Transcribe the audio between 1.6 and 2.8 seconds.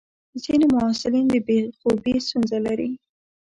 خوبي ستونزه